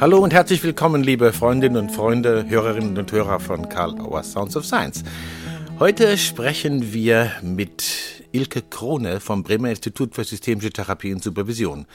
[0.00, 4.56] Hallo und herzlich willkommen, liebe Freundinnen und Freunde, Hörerinnen und Hörer von Karl Auer Sounds
[4.56, 5.02] of Science.
[5.80, 11.86] Heute sprechen wir mit Ilke Krone vom Bremer Institut für Systemische Therapie und Supervision.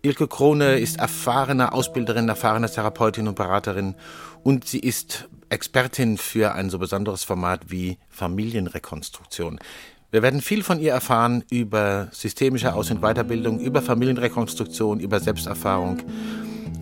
[0.00, 3.94] Ilke Krone ist erfahrene Ausbilderin, erfahrene Therapeutin und Beraterin
[4.42, 9.58] und sie ist Expertin für ein so besonderes Format wie Familienrekonstruktion.
[10.10, 16.00] Wir werden viel von ihr erfahren über systemische Aus- und Weiterbildung, über Familienrekonstruktion, über Selbsterfahrung.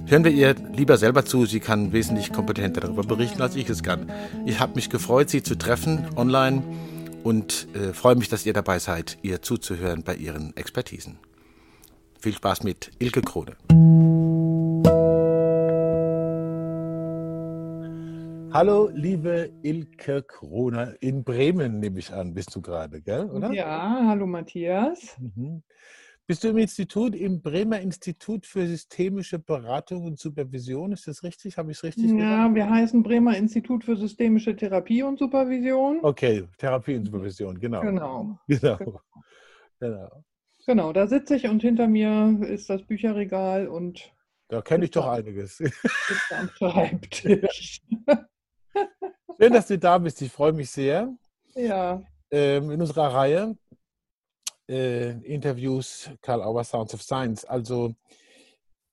[0.06, 3.82] Hören wir ihr lieber selber zu, sie kann wesentlich kompetenter darüber berichten, als ich es
[3.82, 4.10] kann.
[4.44, 6.62] Ich habe mich gefreut, sie zu treffen online
[7.22, 11.18] und äh, freue mich, dass ihr dabei seid, ihr zuzuhören bei ihren Expertisen.
[12.18, 13.56] Viel Spaß mit Ilke Krone.
[18.52, 20.94] Hallo, liebe Ilke Kroner.
[21.00, 23.24] In Bremen nehme ich an, bist du gerade, gell?
[23.30, 23.50] Oder?
[23.52, 25.16] Ja, hallo Matthias.
[25.18, 25.62] Mhm.
[26.32, 30.92] Bist du im Institut, im Bremer Institut für systemische Beratung und Supervision?
[30.92, 31.58] Ist das richtig?
[31.58, 32.30] Habe ich es richtig ja, gesagt?
[32.30, 35.98] Ja, wir heißen Bremer Institut für systemische Therapie und Supervision.
[36.02, 37.82] Okay, Therapie und Supervision, genau.
[37.82, 38.38] Genau.
[38.48, 38.78] Genau.
[38.78, 38.98] Genau,
[39.78, 40.24] genau.
[40.64, 44.10] genau da sitze ich und hinter mir ist das Bücherregal und
[44.48, 45.58] Da kenne ich doch einiges.
[45.58, 45.74] sitze
[46.34, 47.82] am Schreibtisch.
[49.38, 50.22] Schön, dass du da bist.
[50.22, 51.14] Ich freue mich sehr.
[51.54, 53.54] ja, Ähm, in unserer Reihe
[54.68, 57.44] äh, Interviews Karl Auer Sounds of Science.
[57.44, 57.94] Also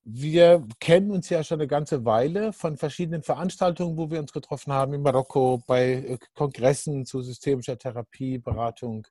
[0.03, 4.73] wir kennen uns ja schon eine ganze Weile von verschiedenen Veranstaltungen, wo wir uns getroffen
[4.73, 9.05] haben in Marokko, bei äh, Kongressen zu systemischer Therapie, Beratung,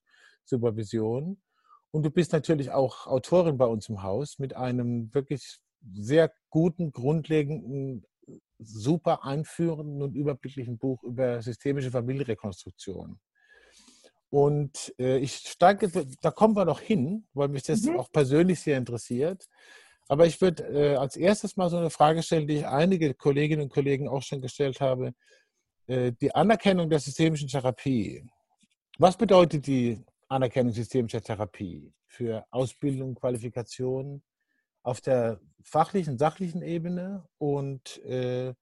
[0.44, 1.40] Supervision.
[1.90, 5.60] Und du bist natürlich auch Autorin bei uns im Haus mit einem wirklich
[5.94, 8.04] sehr guten, grundlegenden,
[8.58, 13.18] super einführenden und überblicklichen Buch über systemische Familienrekonstruktion.
[14.30, 15.90] Und äh, ich steige,
[16.20, 17.98] da kommen wir noch hin, weil mich das Mhm.
[17.98, 19.46] auch persönlich sehr interessiert.
[20.08, 23.62] Aber ich würde äh, als erstes mal so eine Frage stellen, die ich einige Kolleginnen
[23.62, 25.12] und Kollegen auch schon gestellt habe.
[25.86, 28.24] Äh, die Anerkennung der systemischen Therapie.
[28.98, 34.22] Was bedeutet die Anerkennung systemischer Therapie für Ausbildung, Qualifikation
[34.82, 38.54] auf der fachlichen, sachlichen Ebene und äh,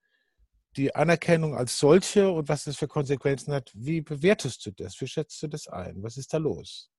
[0.77, 3.73] die Anerkennung als solche und was das für Konsequenzen hat?
[3.75, 5.01] Wie bewertest du das?
[5.01, 6.03] Wie schätzt du das ein?
[6.03, 6.91] Was ist da los?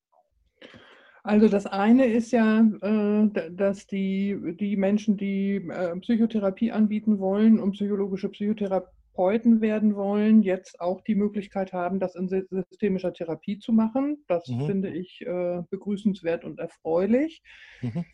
[1.24, 7.60] also das eine ist ja, äh, dass die, die Menschen, die äh, Psychotherapie anbieten wollen
[7.60, 13.60] und psychologische Psychotherapeuten werden wollen, jetzt auch die Möglichkeit haben, das in sy- systemischer Therapie
[13.60, 14.24] zu machen.
[14.30, 14.66] Das Mhm.
[14.68, 17.42] finde ich äh, begrüßenswert und erfreulich.
[17.82, 18.06] Mhm.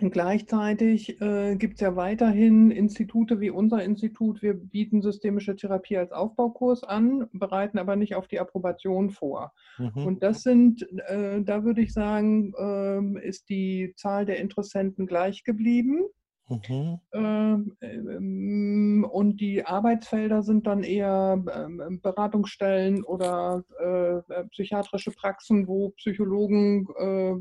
[0.00, 4.42] Und gleichzeitig äh, gibt es ja weiterhin Institute wie unser Institut.
[4.42, 9.52] Wir bieten systemische Therapie als Aufbaukurs an, bereiten aber nicht auf die Approbation vor.
[9.78, 10.06] Mhm.
[10.06, 15.44] Und das sind, äh, da würde ich sagen, ähm, ist die Zahl der Interessenten gleich
[15.44, 16.00] geblieben.
[16.48, 16.98] Mhm.
[17.12, 25.66] Ähm, ähm, Und die Arbeitsfelder sind dann eher ähm, Beratungsstellen oder äh, äh, psychiatrische Praxen,
[25.66, 27.34] wo Psychologen äh,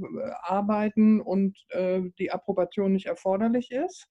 [0.43, 4.07] arbeiten und äh, die Approbation nicht erforderlich ist.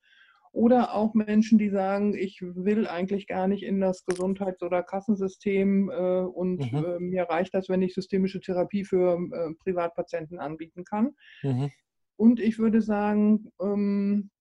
[0.53, 5.89] Oder auch Menschen, die sagen, ich will eigentlich gar nicht in das Gesundheits- oder Kassensystem
[5.91, 6.85] äh, und Mhm.
[6.85, 9.17] äh, mir reicht das, wenn ich systemische Therapie für
[9.63, 11.15] Privatpatienten anbieten kann.
[11.45, 11.71] Mhm.
[12.17, 14.40] Und ich würde sagen, ähm, äh,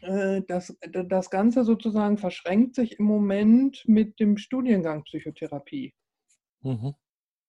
[0.00, 5.94] das, das Ganze sozusagen verschränkt sich im Moment mit dem Studiengang Psychotherapie.
[6.62, 6.94] Mhm.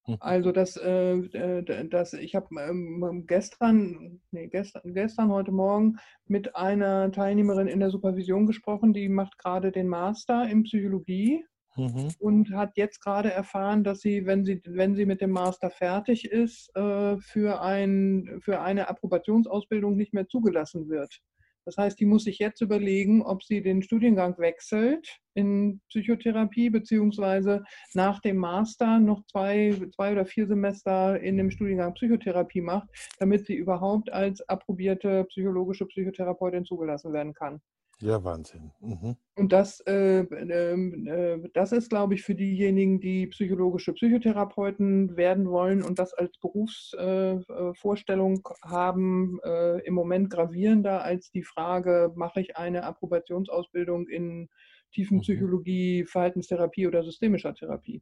[0.08, 0.18] Mhm.
[0.20, 6.56] Also das, äh, äh, das ich habe ähm, gestern, nee, gestern, gestern, heute Morgen mit
[6.56, 11.44] einer Teilnehmerin in der Supervision gesprochen, die macht gerade den Master in Psychologie
[11.78, 12.10] Mhm.
[12.20, 16.26] und hat jetzt gerade erfahren, dass sie, wenn sie, wenn sie mit dem Master fertig
[16.26, 21.22] ist, äh, für, ein, für eine Approbationsausbildung nicht mehr zugelassen wird.
[21.70, 27.64] Das heißt, die muss sich jetzt überlegen, ob sie den Studiengang wechselt in Psychotherapie, beziehungsweise
[27.94, 33.46] nach dem Master noch zwei, zwei oder vier Semester in dem Studiengang Psychotherapie macht, damit
[33.46, 37.62] sie überhaupt als approbierte psychologische Psychotherapeutin zugelassen werden kann.
[38.02, 38.72] Ja, Wahnsinn.
[38.80, 39.18] Mhm.
[39.36, 45.50] Und das, äh, ähm, äh, das ist, glaube ich, für diejenigen, die psychologische Psychotherapeuten werden
[45.50, 52.58] wollen und das als Berufsvorstellung haben, äh, im Moment gravierender als die Frage, mache ich
[52.58, 54.50] eine Approbationsausbildung in
[54.92, 54.92] Mhm.
[54.92, 58.02] Tiefenpsychologie, Verhaltenstherapie oder systemischer Therapie.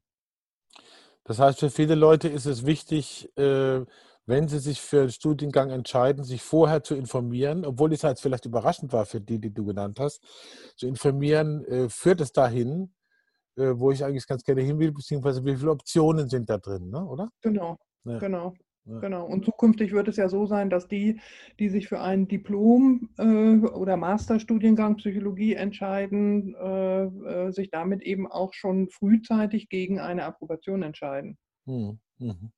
[1.24, 3.86] Das heißt, für viele Leute ist es wichtig, äh,
[4.27, 8.45] wenn sie sich für einen Studiengang entscheiden, sich vorher zu informieren, obwohl es halt vielleicht
[8.45, 10.21] überraschend war für die, die du genannt hast,
[10.75, 12.94] zu informieren, äh, führt es dahin,
[13.56, 16.89] äh, wo ich eigentlich ganz gerne hin will, beziehungsweise wie viele Optionen sind da drin,
[16.89, 17.03] ne?
[17.06, 17.29] oder?
[17.41, 18.19] Genau, Ja.
[18.19, 18.53] genau.
[18.89, 19.00] Ja.
[19.00, 19.25] Genau.
[19.25, 21.19] Und zukünftig wird es ja so sein, dass die,
[21.59, 28.31] die sich für einen Diplom- äh, oder Masterstudiengang Psychologie entscheiden, äh, äh, sich damit eben
[28.31, 31.38] auch schon frühzeitig gegen eine Approbation entscheiden.
[31.65, 32.00] Hm.
[32.19, 32.51] Mhm.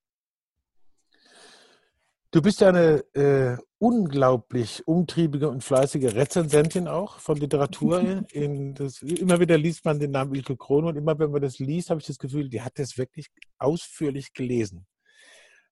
[2.32, 8.24] Du bist ja eine äh, unglaublich umtriebige und fleißige Rezensentin auch von Literatur.
[8.32, 11.58] In das, immer wieder liest man den Namen Ilke Krone und immer wenn man das
[11.58, 14.86] liest, habe ich das Gefühl, die hat das wirklich ausführlich gelesen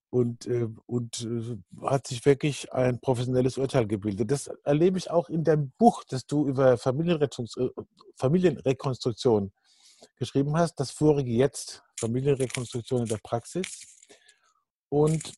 [0.09, 4.31] und, äh, und äh, hat sich wirklich ein professionelles Urteil gebildet.
[4.31, 6.77] Das erlebe ich auch in deinem Buch, das du über äh,
[8.15, 9.51] Familienrekonstruktion
[10.15, 13.85] geschrieben hast, das vorige jetzt, Familienrekonstruktion in der Praxis.
[14.89, 15.33] Und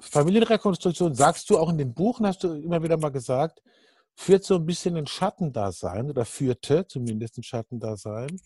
[0.00, 3.62] Familienrekonstruktion, sagst du auch in den Buchen, hast du immer wieder mal gesagt,
[4.14, 8.40] führt so ein bisschen ein Schattendasein oder führte zumindest ein Schattendasein,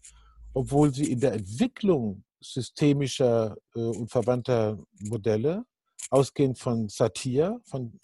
[0.52, 5.64] obwohl sie in der Entwicklung systemischer äh, und verwandter Modelle,
[6.10, 7.98] ausgehend von Satir, von,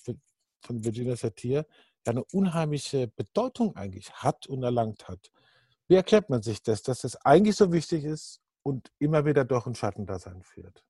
[0.60, 1.66] von Virginia Satir,
[2.04, 5.30] eine unheimliche Bedeutung eigentlich hat und erlangt hat.
[5.88, 9.66] Wie erklärt man sich das, dass das eigentlich so wichtig ist und immer wieder doch
[9.66, 10.84] ein Schattendasein führt?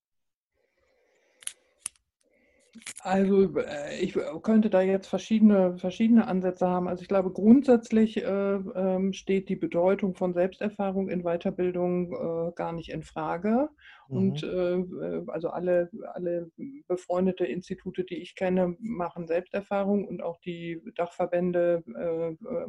[3.02, 6.88] Also äh, ich könnte da jetzt verschiedene, verschiedene Ansätze haben.
[6.88, 12.72] Also ich glaube, grundsätzlich äh, äh, steht die Bedeutung von Selbsterfahrung in Weiterbildung äh, gar
[12.72, 13.68] nicht in Frage.
[14.08, 14.16] Mhm.
[14.16, 16.50] Und äh, äh, also alle, alle
[16.86, 21.82] befreundete Institute, die ich kenne, machen Selbsterfahrung und auch die Dachverbände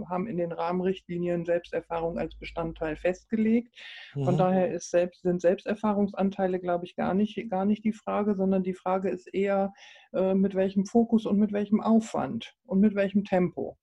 [0.10, 3.76] haben in den Rahmenrichtlinien Selbsterfahrung als Bestandteil festgelegt.
[4.16, 4.24] Mhm.
[4.24, 8.64] Von daher ist selbst, sind Selbsterfahrungsanteile, glaube ich, gar nicht, gar nicht die Frage, sondern
[8.64, 9.74] die Frage ist eher,
[10.14, 13.78] äh, mit welchem Fokus und mit welchem Aufwand und mit welchem Tempo.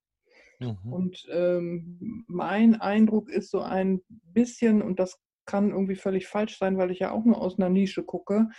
[0.59, 0.93] Mhm.
[0.93, 6.77] Und ähm, mein Eindruck ist so ein bisschen, und das kann irgendwie völlig falsch sein,
[6.77, 8.49] weil ich ja auch nur aus einer Nische gucke,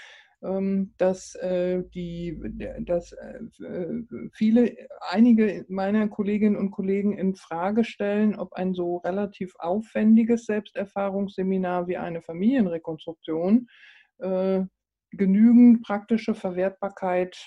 [0.43, 2.39] ähm, dass, äh, die,
[2.81, 3.41] dass äh,
[4.35, 11.89] viele, einige meiner Kolleginnen und Kollegen in Frage stellen, ob ein so relativ aufwendiges Selbsterfahrungsseminar
[11.89, 13.69] wie eine Familienrekonstruktion
[14.19, 14.61] äh,
[15.11, 17.39] genügend praktische Verwertbarkeit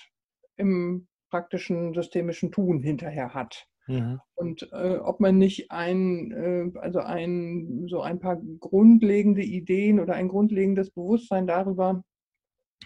[0.56, 3.69] im praktischen systemischen Tun hinterher hat.
[3.90, 4.20] Mhm.
[4.34, 10.14] Und äh, ob man nicht ein, äh, also ein, so ein paar grundlegende Ideen oder
[10.14, 12.02] ein grundlegendes Bewusstsein darüber,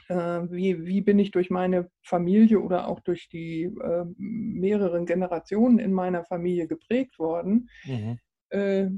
[0.09, 5.79] äh, wie, wie bin ich durch meine Familie oder auch durch die äh, mehreren Generationen
[5.79, 8.19] in meiner Familie geprägt worden, mhm.
[8.55, 8.89] Äh,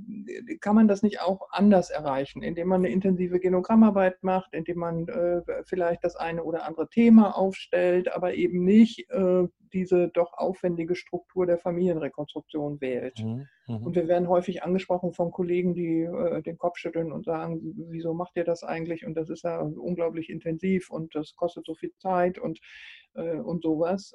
[0.61, 5.09] kann man das nicht auch anders erreichen, indem man eine intensive Genogrammarbeit macht, indem man
[5.09, 10.95] äh, vielleicht das eine oder andere Thema aufstellt, aber eben nicht äh, diese doch aufwendige
[10.95, 13.19] Struktur der Familienrekonstruktion wählt.
[13.19, 13.47] Mhm.
[13.67, 13.87] Mhm.
[13.87, 16.07] Und wir werden häufig angesprochen von Kollegen, die
[16.45, 19.07] den Kopf schütteln und sagen, wieso macht ihr das eigentlich?
[19.07, 22.61] Und das ist ja unglaublich intensiv und das kostet so viel Zeit und,
[23.15, 24.13] und sowas.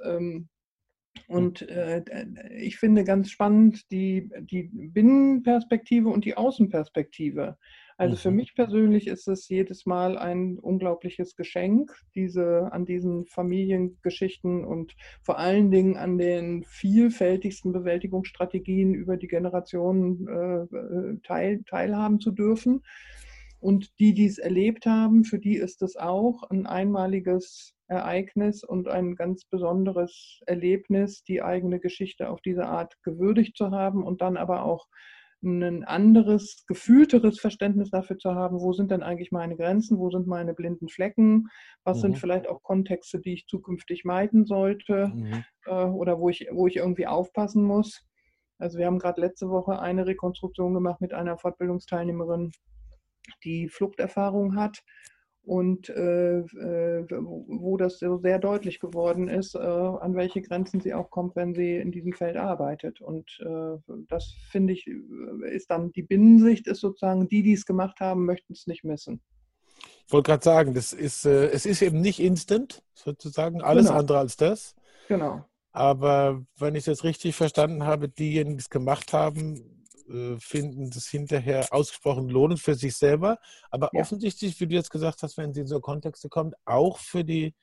[1.28, 2.04] Und äh,
[2.58, 7.58] ich finde ganz spannend die, die Binnenperspektive und die Außenperspektive.
[8.02, 8.38] Also für mhm.
[8.38, 15.38] mich persönlich ist es jedes Mal ein unglaubliches Geschenk, diese an diesen Familiengeschichten und vor
[15.38, 22.82] allen Dingen an den vielfältigsten Bewältigungsstrategien über die Generationen äh, äh teil, teilhaben zu dürfen.
[23.62, 28.88] Und die, die es erlebt haben, für die ist es auch ein einmaliges Ereignis und
[28.88, 34.36] ein ganz besonderes Erlebnis, die eigene Geschichte auf diese Art gewürdigt zu haben und dann
[34.36, 34.88] aber auch
[35.44, 40.28] ein anderes, gefühlteres Verständnis dafür zu haben, wo sind denn eigentlich meine Grenzen, wo sind
[40.28, 41.48] meine blinden Flecken,
[41.84, 42.02] was mhm.
[42.02, 45.44] sind vielleicht auch Kontexte, die ich zukünftig meiden sollte mhm.
[45.66, 48.06] äh, oder wo ich, wo ich irgendwie aufpassen muss.
[48.60, 52.52] Also wir haben gerade letzte Woche eine Rekonstruktion gemacht mit einer Fortbildungsteilnehmerin,
[53.44, 54.84] die Fluchterfahrung hat
[55.44, 60.94] und äh, äh, wo das so sehr deutlich geworden ist, äh, an welche Grenzen sie
[60.94, 63.02] auch kommt, wenn sie in diesem Feld arbeitet.
[63.02, 67.66] Und äh, das finde ich, äh, ist dann die Binnensicht, ist sozusagen, die, die es
[67.66, 69.22] gemacht haben, möchten es nicht missen.
[70.06, 74.00] Ich wollte gerade sagen, das ist, äh, es ist eben nicht instant, sozusagen, alles genau.
[74.00, 74.76] andere als das.
[75.08, 75.44] Genau.
[75.72, 79.81] Aber wenn ich das richtig verstanden habe, diejenigen, die es gemacht haben,
[80.40, 83.38] finden das hinterher ausgesprochen lohnend für sich selber,
[83.70, 84.02] aber ja.
[84.02, 87.56] offensichtlich, wie du jetzt gesagt hast, wenn sie in so Kontexte kommt, auch für die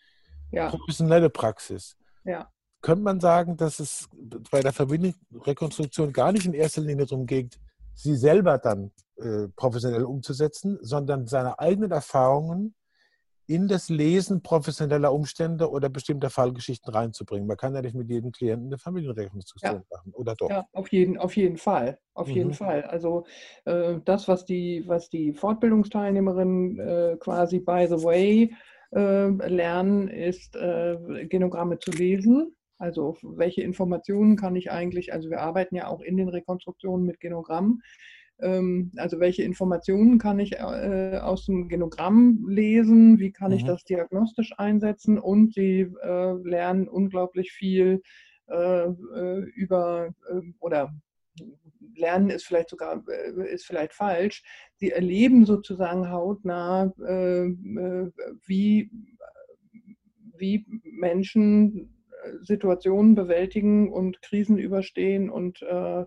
[0.50, 0.70] ja.
[0.70, 1.96] professionelle Praxis.
[2.24, 2.50] Ja.
[2.80, 4.08] Könnte man sagen, dass es
[4.50, 7.58] bei der Verbindungsrekonstruktion gar nicht in erster Linie darum geht,
[7.94, 12.74] sie selber dann äh, professionell umzusetzen, sondern seine eigenen Erfahrungen
[13.48, 17.48] in das Lesen professioneller Umstände oder bestimmter Fallgeschichten reinzubringen.
[17.48, 19.82] Man kann ja nicht mit jedem Klienten eine Familienrekonstruktion ja.
[19.90, 20.50] machen, oder doch?
[20.50, 21.98] Ja, auf jeden, auf jeden Fall.
[22.12, 22.34] Auf mhm.
[22.34, 22.82] jeden Fall.
[22.82, 23.24] Also
[23.64, 28.54] äh, das, was die, was die Fortbildungsteilnehmerin äh, quasi by the way
[28.94, 32.54] äh, lernen, ist äh, Genogramme zu lesen.
[32.76, 37.18] Also welche Informationen kann ich eigentlich, also wir arbeiten ja auch in den Rekonstruktionen mit
[37.18, 37.82] Genogrammen,
[38.97, 43.57] also welche Informationen kann ich äh, aus dem Genogramm lesen, wie kann mhm.
[43.59, 48.02] ich das diagnostisch einsetzen und sie äh, lernen unglaublich viel
[48.49, 50.92] äh, äh über ähm, oder
[51.97, 54.42] lernen ist vielleicht sogar äh, ist vielleicht falsch.
[54.76, 57.49] Sie erleben sozusagen hautnah, äh,
[58.47, 58.90] wie,
[60.37, 61.95] wie Menschen
[62.40, 66.07] Situationen bewältigen und Krisen überstehen und äh, äh,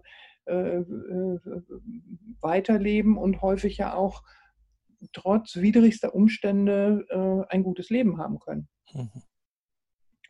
[2.42, 4.24] weiterleben und häufig ja auch
[5.14, 8.68] trotz widrigster Umstände äh, ein gutes Leben haben können.
[8.94, 9.10] Mhm.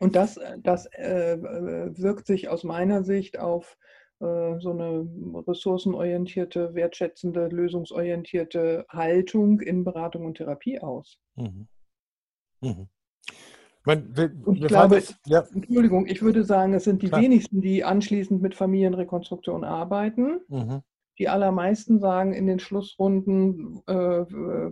[0.00, 3.76] Und das, das äh, wirkt sich aus meiner Sicht auf
[4.20, 5.06] äh, so eine
[5.46, 11.18] ressourcenorientierte, wertschätzende, lösungsorientierte Haltung in Beratung und Therapie aus.
[11.36, 11.68] Mhm.
[12.60, 12.88] Mhm.
[13.84, 15.44] Man, wir, ich glaube, das, ja.
[15.54, 17.20] Entschuldigung, ich würde sagen, es sind die Klar.
[17.20, 20.40] wenigsten, die anschließend mit Familienrekonstruktion arbeiten.
[20.48, 20.82] Mhm.
[21.18, 24.24] Die allermeisten sagen in den Schlussrunden, äh,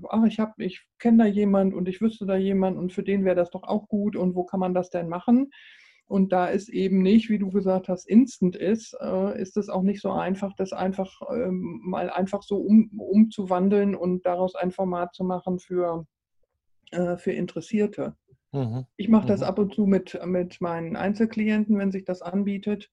[0.08, 3.36] ach, ich, ich kenne da jemand und ich wüsste da jemand und für den wäre
[3.36, 5.50] das doch auch gut und wo kann man das denn machen?
[6.06, 9.82] Und da es eben nicht, wie du gesagt hast, instant ist, äh, ist es auch
[9.82, 15.14] nicht so einfach, das einfach ähm, mal einfach so um, umzuwandeln und daraus ein Format
[15.14, 16.06] zu machen für,
[16.90, 18.16] äh, für Interessierte.
[18.52, 18.86] Mhm.
[18.96, 19.46] Ich mache das mhm.
[19.46, 22.90] ab und zu mit, mit meinen Einzelklienten, wenn sich das anbietet.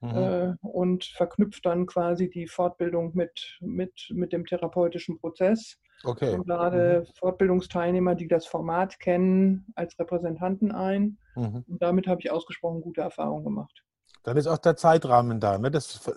[0.00, 0.10] Mhm.
[0.10, 5.76] Äh, und verknüpft dann quasi die Fortbildung mit, mit, mit dem therapeutischen Prozess.
[6.04, 6.34] Okay.
[6.34, 7.12] Und lade mhm.
[7.18, 11.18] Fortbildungsteilnehmer, die das Format kennen, als Repräsentanten ein.
[11.34, 11.64] Mhm.
[11.66, 13.84] Und damit habe ich ausgesprochen gute Erfahrungen gemacht.
[14.22, 15.58] Dann ist auch der Zeitrahmen da.
[15.58, 15.70] Ne?
[15.70, 16.08] Das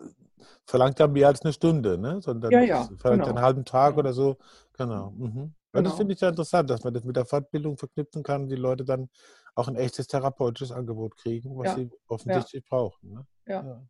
[0.65, 2.21] verlangt ja mehr als eine Stunde, ne?
[2.21, 3.35] sondern ja, ja, verlangt genau.
[3.35, 3.99] einen halben Tag genau.
[3.99, 4.37] oder so.
[4.77, 5.11] Genau.
[5.11, 5.53] Mhm.
[5.73, 5.89] Genau.
[5.89, 8.83] Das finde ich ja interessant, dass man das mit der Fortbildung verknüpfen kann, die Leute
[8.83, 9.09] dann
[9.55, 11.75] auch ein echtes therapeutisches Angebot kriegen, was ja.
[11.75, 12.67] sie offensichtlich ja.
[12.69, 13.13] brauchen.
[13.13, 13.25] Ne?
[13.47, 13.63] Ja.
[13.63, 13.85] ja.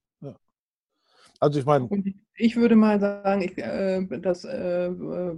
[1.42, 1.90] Also ich meine.
[2.36, 4.92] Ich würde mal sagen, ich, äh, das, äh,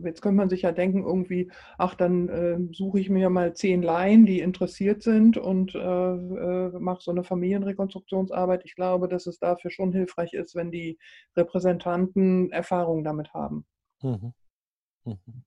[0.03, 3.81] jetzt könnte man sich ja denken, irgendwie, ach, dann äh, suche ich mir mal zehn
[3.81, 8.63] Laien, die interessiert sind und äh, äh, mache so eine Familienrekonstruktionsarbeit.
[8.65, 10.97] Ich glaube, dass es dafür schon hilfreich ist, wenn die
[11.35, 13.65] Repräsentanten Erfahrung damit haben.
[14.01, 14.33] Mhm.
[15.05, 15.43] Mhm.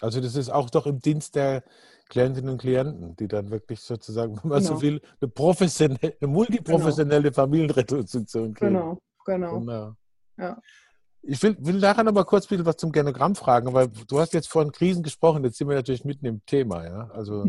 [0.00, 1.64] Also das ist auch doch im Dienst der
[2.08, 4.76] Klientinnen und Klienten, die dann wirklich sozusagen, wenn man genau.
[4.76, 7.34] so will, eine professionelle, eine multiprofessionelle genau.
[7.34, 8.74] Familienrekonstruktion kriegen.
[8.74, 9.58] Genau, genau.
[9.58, 9.94] genau.
[10.36, 10.60] Ja.
[11.22, 14.20] Ich will, will nachher noch mal kurz ein bisschen was zum Genogramm fragen, weil du
[14.20, 17.10] hast jetzt von Krisen gesprochen, jetzt sind wir natürlich mitten im Thema, ja.
[17.10, 17.46] Also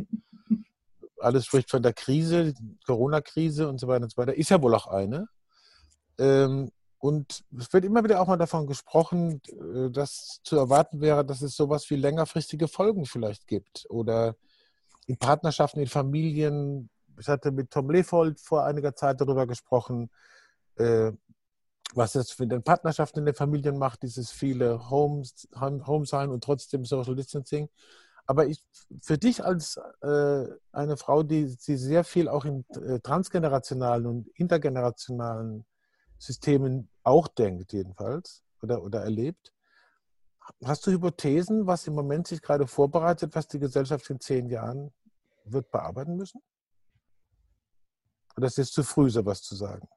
[1.19, 2.53] alles spricht von der Krise,
[2.85, 4.35] Corona-Krise und so weiter und so weiter.
[4.35, 5.27] Ist ja wohl auch eine.
[6.17, 11.25] Ähm, und es wird immer wieder auch mal davon gesprochen, äh, dass zu erwarten wäre,
[11.25, 13.85] dass es sowas wie längerfristige Folgen vielleicht gibt.
[13.89, 14.35] Oder
[15.07, 16.89] in Partnerschaften, in Familien.
[17.17, 20.09] Ich hatte mit Tom Lefold vor einiger Zeit darüber gesprochen,
[20.75, 21.11] äh,
[21.93, 26.43] was das für den Partnerschaften in den Familien macht, dieses viele Homes, Home sein und
[26.43, 27.69] trotzdem Social Distancing.
[28.27, 28.63] Aber ich,
[29.01, 32.65] für dich als äh, eine Frau, die, die sehr viel auch in
[33.01, 35.65] transgenerationalen und intergenerationalen
[36.19, 39.53] Systemen auch denkt, jedenfalls, oder, oder erlebt.
[40.63, 44.93] Hast du Hypothesen, was im Moment sich gerade vorbereitet, was die Gesellschaft in zehn Jahren
[45.45, 46.41] wird bearbeiten müssen?
[48.35, 49.87] Oder ist es zu früh, sowas zu sagen?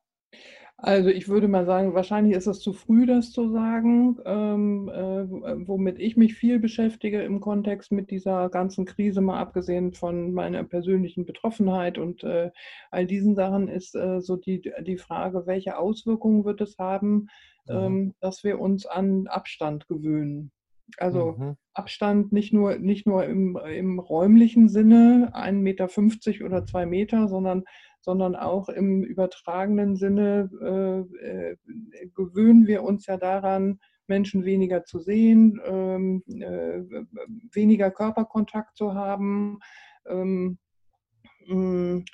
[0.84, 4.18] Also ich würde mal sagen, wahrscheinlich ist es zu früh, das zu sagen.
[4.24, 9.92] Ähm, äh, womit ich mich viel beschäftige im Kontext mit dieser ganzen Krise, mal abgesehen
[9.92, 12.50] von meiner persönlichen Betroffenheit und äh,
[12.90, 17.28] all diesen Sachen, ist äh, so die, die Frage, welche Auswirkungen wird es haben,
[17.68, 17.74] mhm.
[17.74, 20.50] ähm, dass wir uns an Abstand gewöhnen.
[20.98, 21.56] Also mhm.
[21.74, 27.62] Abstand nicht nur, nicht nur im, im räumlichen Sinne, 1,50 Meter oder zwei Meter, sondern
[28.02, 31.56] sondern auch im übertragenen Sinne äh, äh,
[32.14, 36.82] gewöhnen wir uns ja daran, Menschen weniger zu sehen, ähm, äh,
[37.52, 39.58] weniger Körperkontakt zu haben.
[40.06, 40.58] Ähm,
[41.48, 42.04] äh,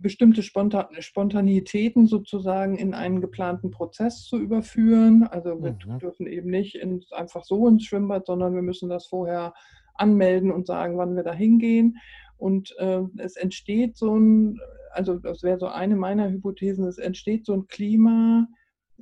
[0.00, 5.24] bestimmte Spontanitäten sozusagen in einen geplanten Prozess zu überführen.
[5.24, 5.98] Also wir mhm.
[5.98, 9.52] dürfen eben nicht ins, einfach so ins Schwimmbad, sondern wir müssen das vorher
[9.96, 11.98] anmelden und sagen, wann wir da hingehen.
[12.36, 14.58] Und äh, es entsteht so ein,
[14.92, 18.46] also das wäre so eine meiner Hypothesen, es entsteht so ein Klima,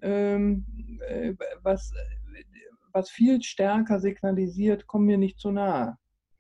[0.01, 0.67] ähm,
[1.09, 1.93] äh, was,
[2.93, 5.97] was viel stärker signalisiert, komm mir nicht zu nahe.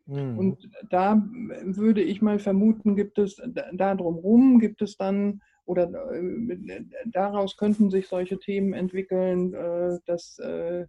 [0.06, 0.38] Mhm.
[0.38, 1.22] Und da
[1.62, 3.40] würde ich mal vermuten, gibt es
[3.72, 10.38] da drumherum, gibt es dann oder äh, daraus könnten sich solche Themen entwickeln, äh, dass
[10.38, 10.86] äh,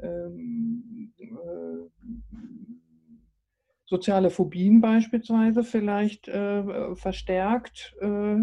[0.00, 1.88] ähm, äh,
[3.92, 8.36] soziale Phobien beispielsweise vielleicht äh, verstärkt äh,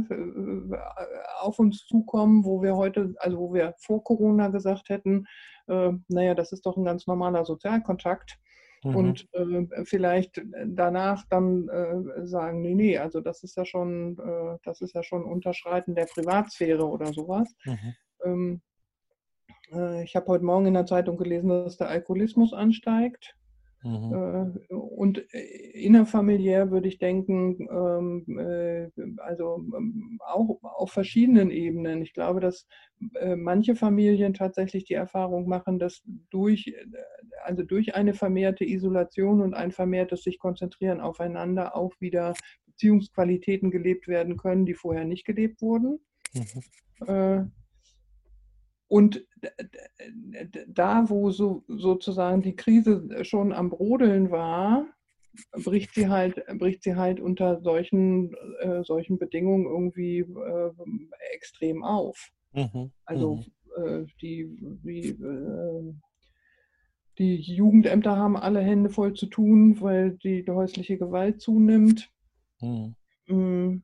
[1.42, 5.26] auf uns zukommen, wo wir heute, also wo wir vor Corona gesagt hätten,
[5.68, 8.38] äh, naja, das ist doch ein ganz normaler Sozialkontakt.
[8.84, 8.96] Mhm.
[8.96, 14.58] Und äh, vielleicht danach dann äh, sagen, nee, nee, also das ist ja schon, äh,
[14.64, 17.52] das ist ja schon Unterschreiten der Privatsphäre oder sowas.
[17.66, 17.96] Mhm.
[18.24, 18.62] Ähm,
[20.04, 23.36] ich habe heute Morgen in der Zeitung gelesen, dass der Alkoholismus ansteigt.
[23.84, 24.14] Mhm.
[24.70, 25.40] Äh, und äh,
[25.74, 32.02] innerfamiliär würde ich denken, ähm, äh, also ähm, auch auf verschiedenen Ebenen.
[32.02, 32.68] Ich glaube, dass
[33.38, 36.74] manche Familien tatsächlich die Erfahrung machen, dass durch,
[37.46, 42.34] also durch eine vermehrte Isolation und ein vermehrtes sich konzentrieren aufeinander auch wieder
[42.66, 46.00] Beziehungsqualitäten gelebt werden können, die vorher nicht gelebt wurden.
[46.34, 47.52] Mhm.
[48.90, 49.26] Und
[50.68, 54.86] da, wo so, sozusagen die Krise schon am Brodeln war,
[55.64, 60.72] bricht sie halt, bricht sie halt unter solchen, äh, solchen Bedingungen irgendwie äh,
[61.34, 62.30] extrem auf.
[62.54, 62.92] Mhm.
[63.06, 63.46] Also mhm.
[63.78, 64.48] Äh, die,
[64.84, 65.94] die, äh,
[67.18, 72.10] die Jugendämter haben alle Hände voll zu tun, weil die, die häusliche Gewalt zunimmt.
[72.62, 73.84] Mhm.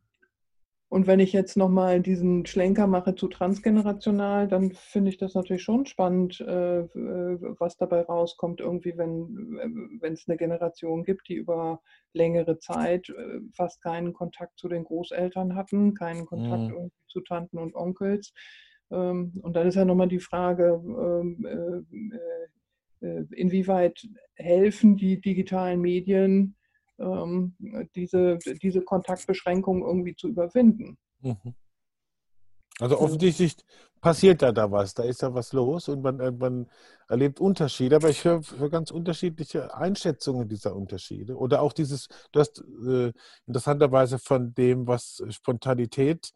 [0.96, 5.62] Und wenn ich jetzt nochmal diesen Schlenker mache zu transgenerational, dann finde ich das natürlich
[5.62, 11.82] schon spannend, äh, was dabei rauskommt, irgendwie, wenn äh, es eine Generation gibt, die über
[12.14, 16.92] längere Zeit äh, fast keinen Kontakt zu den Großeltern hatten, keinen Kontakt mhm.
[17.10, 18.32] zu Tanten und Onkels.
[18.90, 21.86] Ähm, und dann ist ja nochmal die Frage, ähm,
[23.02, 24.02] äh, äh, inwieweit
[24.36, 26.56] helfen die digitalen Medien,
[27.00, 27.56] ähm,
[27.96, 30.98] diese, diese Kontaktbeschränkungen irgendwie zu überwinden.
[31.22, 31.56] Mhm.
[32.80, 33.56] Also offensichtlich
[34.02, 36.70] passiert da da was, da ist da was los und man, äh, man
[37.08, 42.42] erlebt Unterschiede, aber ich höre, höre ganz unterschiedliche Einschätzungen dieser Unterschiede oder auch dieses, du
[42.42, 43.14] hast äh,
[43.48, 46.34] interessanterweise von dem, was Spontanität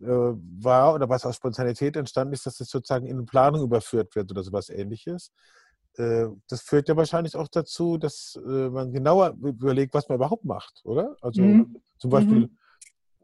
[0.00, 4.14] äh, war oder was aus Spontanität entstanden ist, dass es sozusagen in eine Planung überführt
[4.16, 5.30] wird oder sowas ähnliches.
[5.96, 10.44] Äh, das führt ja wahrscheinlich auch dazu, dass äh, man genauer überlegt, was man überhaupt
[10.44, 11.16] macht, oder?
[11.20, 11.76] Also mhm.
[11.98, 12.58] zum Beispiel, mhm.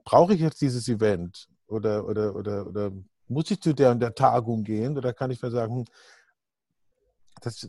[0.05, 2.93] brauche ich jetzt dieses Event oder, oder, oder, oder
[3.29, 5.85] muss ich zu der und der Tagung gehen oder kann ich mir sagen, hm,
[7.41, 7.69] das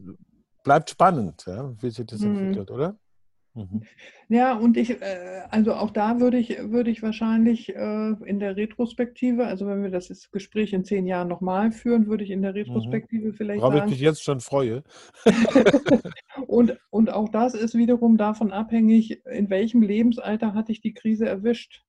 [0.63, 2.37] bleibt spannend, ja, wie sich das mhm.
[2.37, 2.97] entwickelt, oder?
[3.57, 3.81] Mhm.
[4.29, 8.55] Ja, und ich, äh, also auch da würde ich, würde ich wahrscheinlich äh, in der
[8.55, 12.51] Retrospektive, also wenn wir das Gespräch in zehn Jahren nochmal führen, würde ich in der
[12.51, 12.57] mhm.
[12.57, 13.33] Retrospektive mhm.
[13.33, 13.85] vielleicht Worauf sagen.
[13.87, 14.83] ich mich jetzt schon freue.
[16.47, 21.25] und, und auch das ist wiederum davon abhängig, in welchem Lebensalter hatte ich die Krise
[21.25, 21.83] erwischt.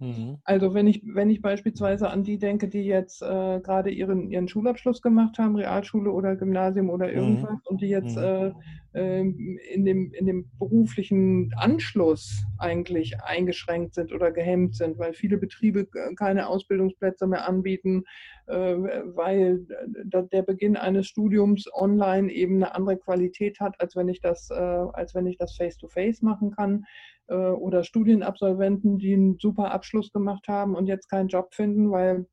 [0.00, 0.38] Mhm.
[0.44, 4.48] Also wenn ich, wenn ich beispielsweise an die denke, die jetzt äh, gerade ihren, ihren
[4.48, 7.14] Schulabschluss gemacht haben, Realschule oder Gymnasium oder mhm.
[7.14, 7.60] irgendwas, mhm.
[7.64, 8.22] und die jetzt mhm.
[8.22, 8.52] äh,
[8.92, 15.36] ähm, in, dem, in dem beruflichen Anschluss eigentlich eingeschränkt sind oder gehemmt sind, weil viele
[15.36, 15.86] Betriebe
[16.16, 18.04] keine Ausbildungsplätze mehr anbieten,
[18.46, 24.20] äh, weil der Beginn eines Studiums online eben eine andere Qualität hat, als wenn ich
[24.20, 26.84] das, äh, als wenn ich das face-to-face -face machen kann
[27.30, 32.26] äh, oder Studienabsolventen, die einen super Abschluss gemacht haben und jetzt keinen Job finden, weil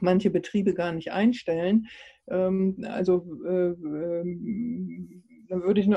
[0.00, 1.86] manche Betriebe gar nicht einstellen.
[2.28, 5.88] Ähm, also äh, ähm, dann würde ich,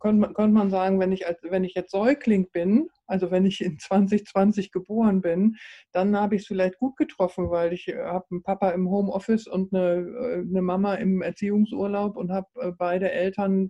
[0.00, 3.46] könnte man, könnte man sagen, wenn ich, als, wenn ich jetzt Säugling bin, also wenn
[3.46, 5.56] ich in 2020 geboren bin,
[5.92, 9.46] dann habe ich es vielleicht gut getroffen, weil ich äh, habe einen Papa im Homeoffice
[9.46, 13.68] und eine, eine Mama im Erziehungsurlaub und habe beide Eltern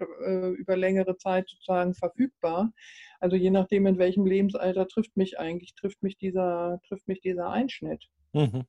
[0.56, 2.72] über längere Zeit sozusagen verfügbar.
[3.20, 7.50] Also je nachdem, in welchem Lebensalter trifft mich eigentlich, trifft mich dieser, trifft mich dieser
[7.50, 8.08] Einschnitt.
[8.32, 8.64] Mhm.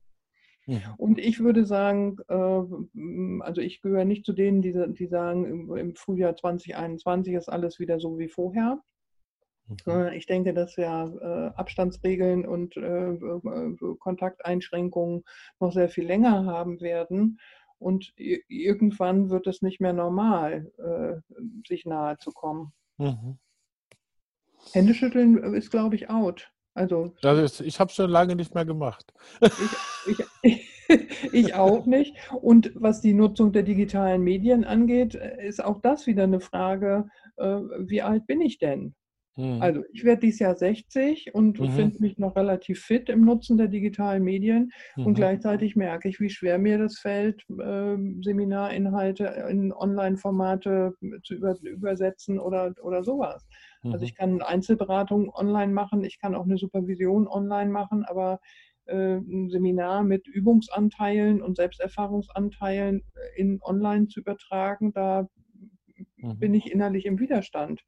[0.69, 0.81] Mhm.
[0.97, 5.95] Und ich würde sagen, äh, also ich gehöre nicht zu denen, die, die sagen, im
[5.95, 8.79] Frühjahr 2021 ist alles wieder so wie vorher.
[9.67, 9.77] Mhm.
[9.87, 12.75] Äh, ich denke, dass wir äh, Abstandsregeln und
[13.99, 15.23] Kontakteinschränkungen
[15.59, 17.39] noch sehr viel länger haben werden.
[17.79, 20.69] Und irgendwann wird es nicht mehr normal,
[21.65, 22.73] sich nahe zu kommen.
[22.97, 23.39] Mhm.
[24.73, 26.51] Händeschütteln ist, glaube ich, out.
[26.73, 29.13] Also, ist, ich habe es schon lange nicht mehr gemacht.
[29.41, 30.69] Ich, ich,
[31.33, 32.15] ich, auch nicht.
[32.41, 37.59] Und was die Nutzung der digitalen Medien angeht, ist auch das wieder eine Frage, äh,
[37.79, 38.95] wie alt bin ich denn?
[39.35, 39.61] Hm.
[39.61, 41.71] Also ich werde dieses Jahr 60 und mhm.
[41.71, 45.07] finde mich noch relativ fit im Nutzen der digitalen Medien mhm.
[45.07, 51.55] und gleichzeitig merke ich, wie schwer mir das fällt, äh, Seminarinhalte in Online-Formate zu über,
[51.61, 53.45] übersetzen oder, oder sowas.
[53.83, 53.93] Mhm.
[53.93, 58.39] Also ich kann Einzelberatung online machen, ich kann auch eine Supervision online machen, aber
[58.85, 63.03] äh, ein Seminar mit Übungsanteilen und Selbsterfahrungsanteilen
[63.35, 65.27] in online zu übertragen, da
[66.17, 66.57] bin mhm.
[66.57, 67.81] ich innerlich im Widerstand.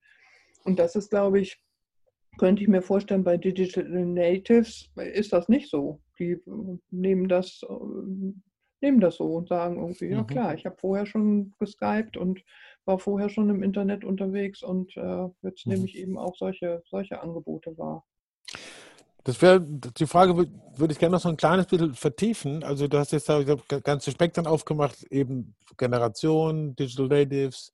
[0.64, 1.62] Und das ist, glaube ich,
[2.38, 6.02] könnte ich mir vorstellen, bei Digital Natives ist das nicht so.
[6.20, 6.38] Die
[6.90, 7.62] nehmen das,
[8.82, 10.14] nehmen das so und sagen irgendwie, mhm.
[10.14, 12.44] ja klar, ich habe vorher schon geskypt und
[12.86, 15.74] war vorher schon im Internet unterwegs und äh, jetzt mhm.
[15.74, 18.06] nehme ich eben auch solche, solche Angebote wahr.
[19.24, 22.64] Das wäre die Frage, würde ich gerne noch so ein kleines bisschen vertiefen.
[22.64, 23.44] Also du hast jetzt da
[23.84, 27.72] ganze Spektren aufgemacht, eben Generation, Digital Natives,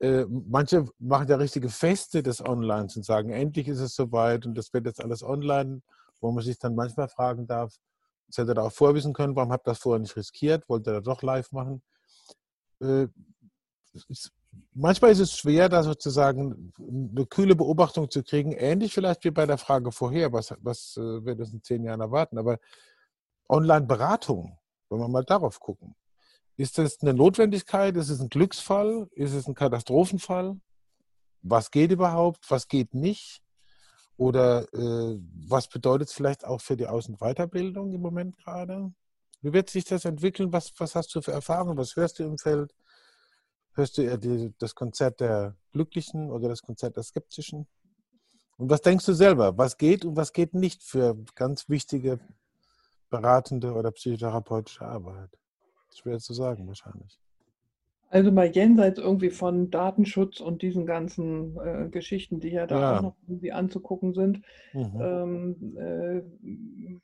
[0.00, 4.56] äh, manche machen ja richtige Feste des Onlines und sagen, endlich ist es soweit und
[4.56, 5.82] das wird jetzt alles online,
[6.20, 7.76] wo man sich dann manchmal fragen darf,
[8.26, 10.94] das hätte er auch vorwissen können, warum habt ihr das vorher nicht riskiert, wollt ihr
[10.94, 11.82] das doch live machen?
[12.80, 13.08] Äh,
[14.08, 14.32] ist,
[14.72, 19.44] manchmal ist es schwer, da sozusagen eine kühle Beobachtung zu kriegen, ähnlich vielleicht wie bei
[19.44, 22.58] der Frage vorher, was, was äh, wird uns in zehn Jahren erwarten, aber
[23.50, 24.56] Online-Beratung,
[24.88, 25.94] wenn wir mal darauf gucken,
[26.60, 27.96] ist das eine Notwendigkeit?
[27.96, 29.08] Ist es ein Glücksfall?
[29.12, 30.60] Ist es ein Katastrophenfall?
[31.40, 32.50] Was geht überhaupt?
[32.50, 33.40] Was geht nicht?
[34.18, 35.18] Oder äh,
[35.48, 38.92] was bedeutet es vielleicht auch für die Aus- und Weiterbildung im Moment gerade?
[39.40, 40.52] Wie wird sich das entwickeln?
[40.52, 41.78] Was, was hast du für Erfahrungen?
[41.78, 42.74] Was hörst du im Feld?
[43.72, 47.68] Hörst du eher die, das Konzert der Glücklichen oder das Konzert der Skeptischen?
[48.58, 49.56] Und was denkst du selber?
[49.56, 52.20] Was geht und was geht nicht für ganz wichtige
[53.08, 55.30] beratende oder psychotherapeutische Arbeit?
[55.92, 57.18] Schwer zu sagen wahrscheinlich.
[58.08, 62.98] Also mal jenseits irgendwie von Datenschutz und diesen ganzen äh, Geschichten, die ja da ja.
[62.98, 64.42] auch noch irgendwie anzugucken sind.
[64.72, 65.00] Mhm.
[65.00, 67.00] Ähm, äh,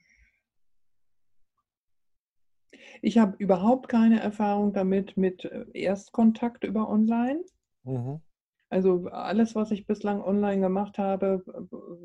[3.02, 7.44] ich habe überhaupt keine Erfahrung damit mit äh, Erstkontakt über Online.
[7.84, 8.20] Mhm.
[8.68, 11.42] Also alles, was ich bislang online gemacht habe,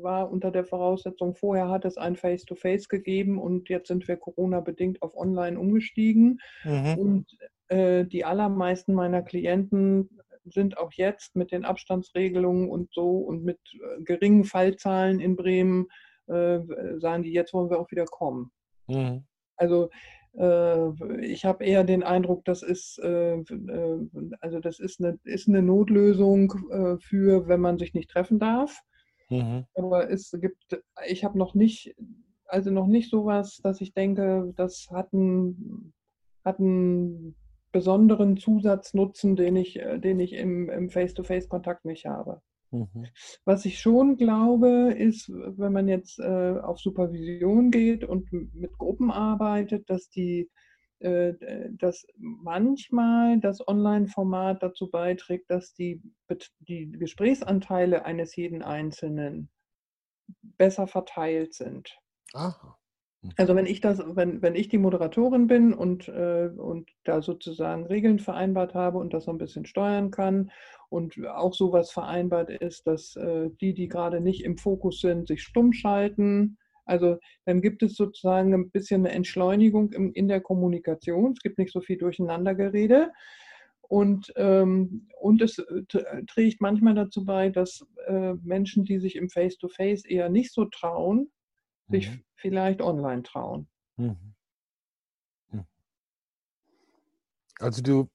[0.00, 4.16] war unter der Voraussetzung, vorher hat es ein Face-to-Face -face gegeben und jetzt sind wir
[4.16, 6.38] Corona-bedingt auf Online umgestiegen.
[6.62, 6.98] Mhm.
[6.98, 7.36] Und
[7.68, 10.08] äh, die allermeisten meiner Klienten
[10.44, 15.88] sind auch jetzt mit den Abstandsregelungen und so und mit äh, geringen Fallzahlen in Bremen,
[16.26, 16.60] äh,
[16.98, 18.52] sagen die, jetzt wollen wir auch wieder kommen.
[18.86, 19.24] Mhm.
[19.56, 19.90] Also
[20.34, 24.08] ich habe eher den Eindruck, das ist, äh, äh,
[24.40, 26.52] also das ist eine, ist eine Notlösung
[27.00, 28.80] für, wenn man sich nicht treffen darf.
[29.28, 29.66] Mhm.
[29.74, 31.94] Aber es gibt, ich habe noch nicht,
[32.46, 35.92] also noch nicht sowas, dass ich denke, das hat einen,
[36.44, 37.34] hat einen
[37.72, 42.42] besonderen Zusatznutzen, den ich, den ich im, im Face-to-Face-Kontakt nicht habe.
[42.72, 43.06] Mhm.
[43.44, 49.10] Was ich schon glaube, ist, wenn man jetzt äh, auf Supervision geht und mit Gruppen
[49.10, 50.50] arbeitet, dass die
[51.02, 51.34] äh,
[51.72, 56.00] dass manchmal das Online-Format dazu beiträgt, dass die,
[56.60, 59.50] die Gesprächsanteile eines jeden Einzelnen
[60.42, 61.98] besser verteilt sind.
[62.34, 62.78] Aha.
[63.36, 67.86] Also wenn ich das, wenn, wenn ich die Moderatorin bin und, äh, und da sozusagen
[67.86, 70.50] Regeln vereinbart habe und das so ein bisschen steuern kann
[70.88, 75.42] und auch sowas vereinbart ist, dass äh, die, die gerade nicht im Fokus sind, sich
[75.42, 76.58] stumm schalten.
[76.84, 81.32] Also dann gibt es sozusagen ein bisschen eine Entschleunigung im, in der Kommunikation.
[81.32, 83.12] Es gibt nicht so viel Durcheinandergerede.
[83.82, 85.82] Und, ähm, und es äh,
[86.26, 90.64] trägt manchmal dazu bei, dass äh, Menschen, die sich im Face-to-Face -face eher nicht so
[90.64, 91.30] trauen,
[91.92, 92.24] sich mhm.
[92.34, 93.68] vielleicht online trauen.
[93.96, 94.34] Mhm.
[95.50, 95.66] mhm.
[97.60, 98.08] Also du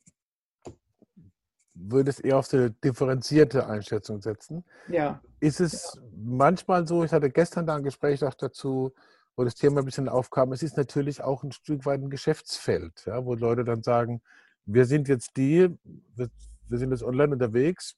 [1.73, 4.65] würdest eher auf eine differenzierte Einschätzung setzen.
[4.89, 5.21] Ja.
[5.39, 6.01] Ist es ja.
[6.15, 8.93] manchmal so, ich hatte gestern da ein Gespräch auch dazu,
[9.35, 13.05] wo das Thema ein bisschen aufkam, es ist natürlich auch ein Stück weit ein Geschäftsfeld,
[13.05, 14.21] ja, wo Leute dann sagen,
[14.65, 15.77] wir sind jetzt die,
[16.15, 16.29] wir,
[16.67, 17.95] wir sind jetzt online unterwegs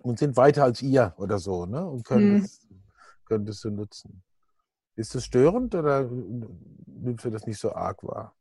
[0.00, 1.86] und sind weiter als ihr oder so, ne?
[1.86, 2.42] Und können, mhm.
[2.42, 2.66] das,
[3.26, 4.22] können das so nutzen.
[4.96, 6.10] Ist das störend oder
[6.86, 8.34] nimmst du das nicht so arg wahr?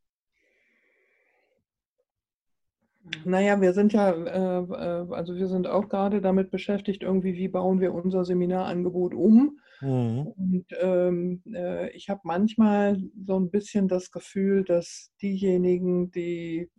[3.23, 7.47] Naja, wir sind ja, äh, äh, also wir sind auch gerade damit beschäftigt, irgendwie, wie
[7.47, 9.59] bauen wir unser Seminarangebot um.
[9.81, 10.27] Mhm.
[10.37, 16.71] Und ähm, äh, ich habe manchmal so ein bisschen das Gefühl, dass diejenigen, die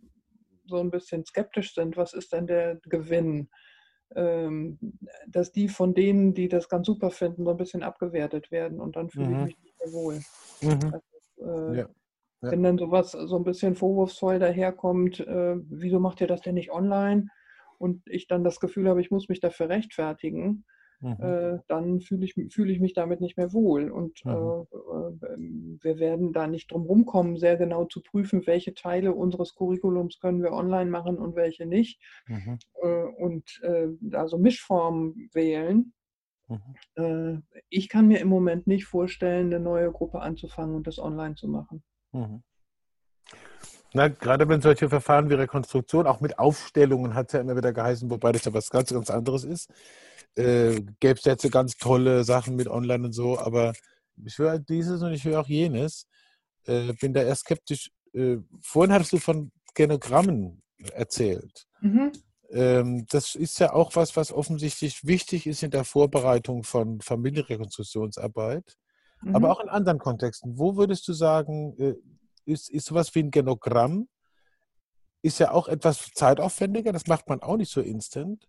[0.65, 3.49] so ein bisschen skeptisch sind, was ist denn der Gewinn?
[4.15, 4.79] Ähm,
[5.27, 8.95] dass die von denen, die das ganz super finden, so ein bisschen abgewertet werden und
[8.95, 9.47] dann fühle mhm.
[9.47, 10.19] ich mich nicht mehr wohl.
[10.61, 10.93] Mhm.
[10.93, 11.89] Also, äh, ja.
[12.41, 12.51] Ja.
[12.51, 16.71] Wenn dann sowas so ein bisschen vorwurfsvoll daherkommt, äh, wieso macht ihr das denn nicht
[16.71, 17.29] online?
[17.79, 20.65] Und ich dann das Gefühl habe, ich muss mich dafür rechtfertigen,
[20.99, 21.17] Mhm.
[21.19, 23.91] Äh, dann fühle ich, fühl ich mich damit nicht mehr wohl.
[23.91, 24.31] Und mhm.
[24.31, 30.19] äh, wir werden da nicht drum rumkommen, sehr genau zu prüfen, welche Teile unseres Curriculums
[30.19, 32.01] können wir online machen und welche nicht.
[32.27, 32.57] Mhm.
[32.81, 35.93] Äh, und äh, da so Mischformen wählen.
[36.47, 36.75] Mhm.
[36.95, 41.35] Äh, ich kann mir im Moment nicht vorstellen, eine neue Gruppe anzufangen und das online
[41.35, 41.83] zu machen.
[43.93, 47.73] Na, gerade wenn solche Verfahren wie Rekonstruktion, auch mit Aufstellungen, hat es ja immer wieder
[47.73, 49.69] geheißen, wobei das ja was ganz, ganz anderes ist.
[50.35, 53.73] Äh, Gäbe es jetzt ganz tolle Sachen mit online und so, aber
[54.23, 56.07] ich höre dieses und ich höre auch jenes.
[56.65, 57.89] Äh, bin da eher skeptisch.
[58.13, 60.61] Äh, vorhin hattest du von Genogrammen
[60.93, 61.65] erzählt.
[61.81, 62.11] Mhm.
[62.49, 68.77] Ähm, das ist ja auch was, was offensichtlich wichtig ist in der Vorbereitung von Familienrekonstruktionsarbeit,
[69.21, 69.35] mhm.
[69.35, 70.57] aber auch in anderen Kontexten.
[70.57, 71.95] Wo würdest du sagen, äh,
[72.47, 74.07] ist, ist sowas wie ein Genogramm,
[75.21, 78.47] ist ja auch etwas zeitaufwendiger, das macht man auch nicht so instant.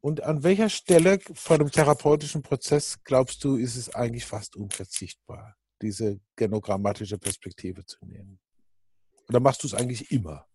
[0.00, 5.56] Und an welcher Stelle von einem therapeutischen Prozess glaubst du, ist es eigentlich fast unverzichtbar,
[5.82, 8.40] diese genogrammatische Perspektive zu nehmen?
[9.28, 10.46] Oder machst du es eigentlich immer?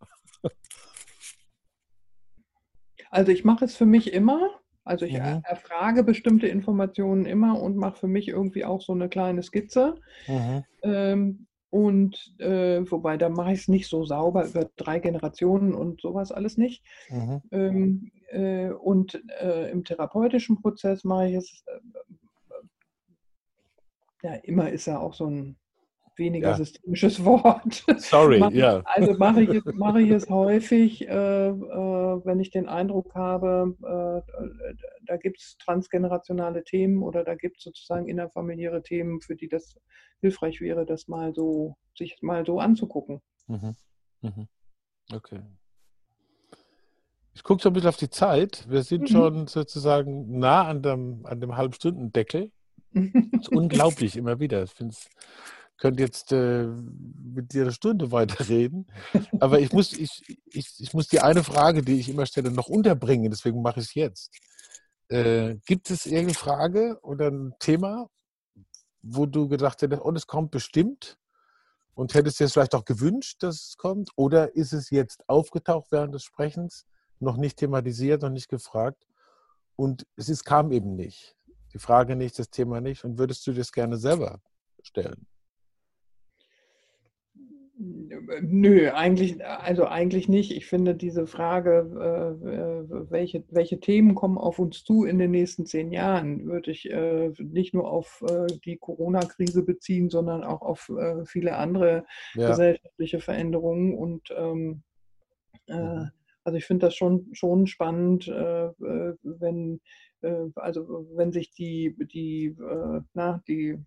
[3.12, 4.50] Also ich mache es für mich immer.
[4.84, 5.42] Also ich mhm.
[5.44, 9.96] erfrage bestimmte Informationen immer und mache für mich irgendwie auch so eine kleine Skizze.
[10.28, 10.64] Mhm.
[10.84, 16.00] Ähm, und äh, wobei, da mache ich es nicht so sauber über drei Generationen und
[16.00, 16.86] sowas alles nicht.
[17.10, 17.42] Mhm.
[17.52, 21.80] Ähm, äh, und äh, im therapeutischen Prozess mache ich es, äh,
[24.24, 25.58] ja, immer ist ja auch so ein
[26.18, 26.56] weniger ja.
[26.56, 27.86] systemisches Wort.
[27.98, 28.82] Sorry, ja.
[28.86, 33.76] Also mache ich, es, mache ich es häufig, äh, äh, wenn ich den Eindruck habe,
[33.82, 34.74] äh,
[35.06, 39.76] da gibt es transgenerationale Themen oder da gibt es sozusagen innerfamiliäre Themen, für die das
[40.22, 43.22] hilfreich wäre, das mal so, sich mal so anzugucken.
[43.48, 43.76] Mhm.
[44.22, 44.48] Mhm.
[45.14, 45.42] Okay.
[47.34, 48.66] Ich gucke so ein bisschen auf die Zeit.
[48.70, 49.08] Wir sind mhm.
[49.08, 52.52] schon sozusagen nah an dem, an dem Halbstundendeckel.
[53.32, 54.64] Das ist unglaublich, immer wieder.
[54.64, 55.10] Ich finde es
[55.78, 58.88] könnte jetzt äh, mit dir eine Stunde weiterreden.
[59.40, 62.68] Aber ich muss, ich, ich, ich muss die eine Frage, die ich immer stelle, noch
[62.68, 63.30] unterbringen.
[63.30, 64.32] Deswegen mache ich es jetzt.
[65.10, 68.10] Äh, gibt es irgendeine Frage oder ein Thema,
[69.02, 71.18] wo du gedacht hättest, oh, es kommt bestimmt
[71.94, 74.10] und hättest dir es vielleicht auch gewünscht, dass es kommt?
[74.16, 76.86] Oder ist es jetzt aufgetaucht während des Sprechens,
[77.20, 79.06] noch nicht thematisiert, noch nicht gefragt
[79.76, 81.36] und es ist, kam eben nicht?
[81.74, 84.42] Die Frage nicht, das Thema nicht und würdest du das gerne selber
[84.82, 85.28] stellen?
[87.78, 90.56] Nö, eigentlich, also eigentlich nicht.
[90.56, 95.32] Ich finde diese Frage, äh, äh, welche, welche Themen kommen auf uns zu in den
[95.32, 98.24] nächsten zehn Jahren, würde ich äh, nicht nur auf
[98.64, 100.90] die Corona-Krise beziehen, sondern auch auf
[101.26, 102.50] viele andere ja.
[102.50, 103.94] gesellschaftliche Veränderungen.
[103.94, 104.84] Und ähm,
[105.68, 106.12] mhm.
[106.46, 109.82] also ich finde das schon, schon spannend, wenn,
[110.22, 112.56] also wenn sich die, die,
[113.14, 113.78] na, die,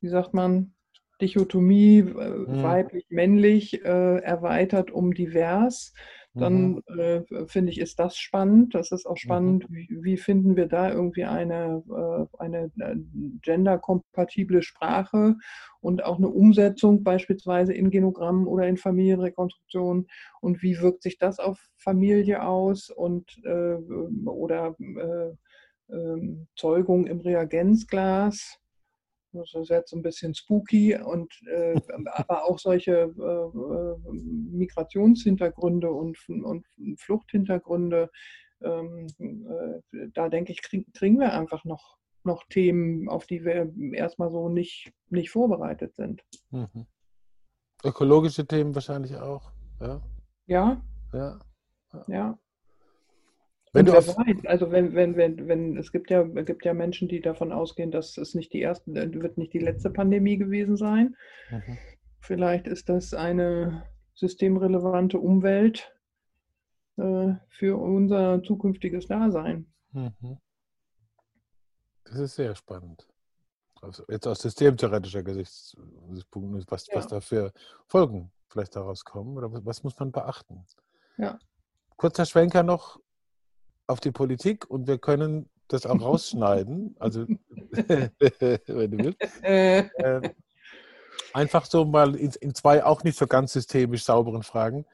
[0.00, 0.73] wie sagt man,
[1.20, 2.62] Dichotomie äh, mhm.
[2.62, 5.92] weiblich-männlich äh, erweitert um divers,
[6.36, 6.98] dann mhm.
[6.98, 8.74] äh, finde ich, ist das spannend.
[8.74, 9.74] Das ist auch spannend, mhm.
[9.74, 12.96] wie, wie, finden wir da irgendwie eine, äh, eine äh,
[13.40, 15.36] genderkompatible Sprache
[15.80, 20.08] und auch eine Umsetzung beispielsweise in Genogrammen oder in Familienrekonstruktion
[20.40, 23.76] und wie wirkt sich das auf Familie aus und äh,
[24.26, 24.74] oder
[25.88, 28.58] ähm, Zeugung im Reagenzglas
[29.34, 31.80] das ist jetzt ein bisschen spooky und äh,
[32.12, 36.66] aber auch solche äh, äh Migrationshintergründe und, und
[36.98, 38.10] Fluchthintergründe,
[38.62, 43.72] ähm, äh, da denke ich, krieg, kriegen wir einfach noch, noch Themen, auf die wir
[43.92, 46.22] erstmal so nicht, nicht vorbereitet sind.
[46.50, 46.86] Mhm.
[47.84, 49.52] Ökologische Themen wahrscheinlich auch.
[49.80, 50.00] Ja.
[50.46, 50.82] Ja.
[51.12, 51.38] ja.
[52.06, 52.38] ja.
[53.74, 57.20] Wenn wer weiß, also wenn, wenn, wenn, wenn, es gibt ja, gibt ja Menschen, die
[57.20, 61.16] davon ausgehen, dass es nicht die erste, äh, wird nicht die letzte Pandemie gewesen sein.
[61.50, 61.76] Mhm.
[62.20, 63.84] Vielleicht ist das eine
[64.14, 65.92] systemrelevante Umwelt
[66.98, 69.66] äh, für unser zukünftiges Dasein.
[69.90, 70.38] Mhm.
[72.04, 73.08] Das ist sehr spannend.
[73.82, 76.94] Also jetzt aus systemtheoretischer Gesichtspunkt, was, ja.
[76.94, 77.52] was da für
[77.88, 80.64] Folgen vielleicht daraus kommen oder was, was muss man beachten?
[81.18, 81.40] Ja.
[81.96, 83.00] Kurzer Schwenker noch
[83.86, 86.96] auf die Politik und wir können das auch rausschneiden.
[86.98, 87.26] Also,
[87.70, 89.18] wenn du willst.
[89.42, 89.88] Äh,
[91.32, 94.84] einfach so mal in, in, zwei auch nicht so ganz systemisch sauberen Fragen.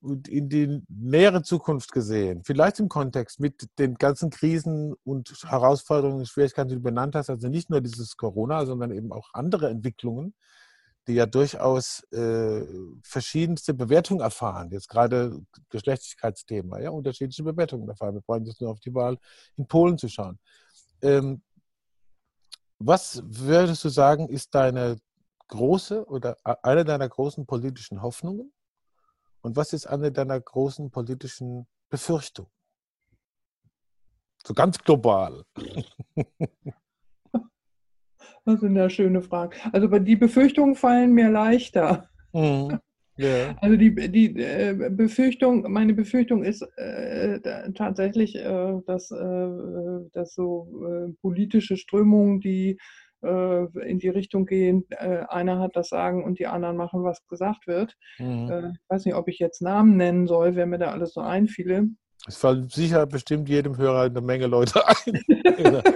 [0.00, 6.20] Und in die nähere Zukunft gesehen, vielleicht im Kontext mit den ganzen Krisen und Herausforderungen
[6.20, 9.68] und Schwierigkeiten, die du benannt hast, also nicht nur dieses Corona, sondern eben auch andere
[9.68, 10.34] Entwicklungen,
[11.06, 12.62] die ja durchaus äh,
[13.02, 14.70] verschiedenste Bewertungen erfahren.
[14.70, 15.40] Jetzt gerade
[15.70, 18.14] Geschlechtlichkeitsthema, ja, unterschiedliche Bewertungen erfahren.
[18.14, 19.18] Wir brauchen jetzt nur auf die Wahl
[19.56, 20.38] in Polen zu schauen.
[21.02, 21.42] Ähm,
[22.78, 24.98] was würdest du sagen, ist deine
[25.48, 28.52] große oder eine deiner großen politischen Hoffnungen?
[29.42, 32.50] Und was ist eine deiner großen politischen Befürchtungen?
[34.44, 35.44] So ganz global.
[38.46, 39.52] Das sind ja schöne Fragen.
[39.72, 42.08] Also die Befürchtungen fallen mir leichter.
[42.32, 42.78] Mhm.
[43.16, 43.56] Ja.
[43.60, 47.40] Also die, die äh, Befürchtung, meine Befürchtung ist äh,
[47.74, 49.48] tatsächlich, äh, dass, äh,
[50.12, 52.78] dass so äh, politische Strömungen, die
[53.22, 57.66] äh, in die Richtung gehen, einer hat das Sagen und die anderen machen, was gesagt
[57.66, 57.96] wird.
[58.18, 58.74] Mhm.
[58.74, 61.88] ich weiß nicht, ob ich jetzt Namen nennen soll, wer mir da alles so einfiele.
[62.28, 65.22] Es fallen sicher bestimmt jedem Hörer eine Menge Leute ein.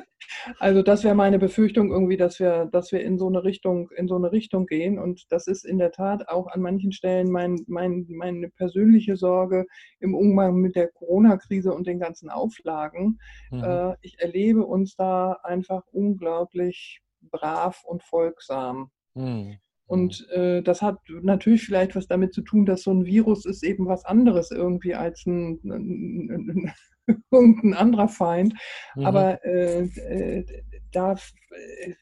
[0.58, 4.08] Also das wäre meine Befürchtung irgendwie, dass wir, dass wir in so eine Richtung, in
[4.08, 4.98] so eine Richtung gehen.
[4.98, 9.66] Und das ist in der Tat auch an manchen Stellen mein, mein, meine persönliche Sorge
[10.00, 13.18] im Umgang mit der Corona-Krise und den ganzen Auflagen.
[13.50, 13.64] Mhm.
[13.64, 18.90] Äh, ich erlebe uns da einfach unglaublich brav und folgsam.
[19.14, 19.58] Mhm.
[19.90, 23.64] Und äh, das hat natürlich vielleicht was damit zu tun, dass so ein Virus ist
[23.64, 26.72] eben was anderes irgendwie als ein, ein,
[27.30, 28.54] irgendein anderer Feind.
[28.94, 29.06] Mhm.
[29.06, 30.44] Aber äh, äh,
[30.92, 31.94] da, äh,